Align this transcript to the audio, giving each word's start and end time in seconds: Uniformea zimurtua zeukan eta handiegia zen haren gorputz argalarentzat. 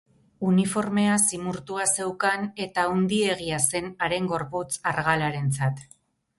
Uniformea 0.51 1.17
zimurtua 1.29 1.85
zeukan 1.99 2.49
eta 2.67 2.87
handiegia 2.95 3.61
zen 3.67 3.95
haren 4.07 4.33
gorputz 4.35 4.69
argalarentzat. 4.95 5.89